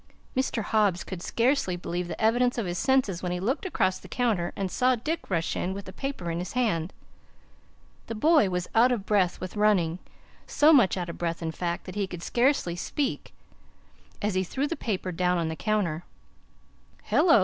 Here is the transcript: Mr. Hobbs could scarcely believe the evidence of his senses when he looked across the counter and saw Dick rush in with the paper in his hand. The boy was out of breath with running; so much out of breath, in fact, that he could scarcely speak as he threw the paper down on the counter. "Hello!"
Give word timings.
Mr. 0.35 0.63
Hobbs 0.63 1.03
could 1.03 1.21
scarcely 1.21 1.75
believe 1.75 2.07
the 2.07 2.19
evidence 2.19 2.57
of 2.57 2.65
his 2.65 2.79
senses 2.79 3.21
when 3.21 3.31
he 3.31 3.39
looked 3.39 3.67
across 3.67 3.99
the 3.99 4.07
counter 4.07 4.51
and 4.55 4.71
saw 4.71 4.95
Dick 4.95 5.29
rush 5.29 5.55
in 5.55 5.75
with 5.75 5.85
the 5.85 5.93
paper 5.93 6.31
in 6.31 6.39
his 6.39 6.53
hand. 6.53 6.91
The 8.07 8.15
boy 8.15 8.49
was 8.49 8.67
out 8.73 8.91
of 8.91 9.05
breath 9.05 9.39
with 9.39 9.55
running; 9.55 9.99
so 10.47 10.73
much 10.73 10.97
out 10.97 11.09
of 11.09 11.19
breath, 11.19 11.43
in 11.43 11.51
fact, 11.51 11.85
that 11.85 11.93
he 11.93 12.07
could 12.07 12.23
scarcely 12.23 12.75
speak 12.75 13.31
as 14.23 14.33
he 14.33 14.43
threw 14.43 14.65
the 14.65 14.75
paper 14.75 15.11
down 15.11 15.37
on 15.37 15.49
the 15.49 15.55
counter. 15.55 16.03
"Hello!" 17.03 17.39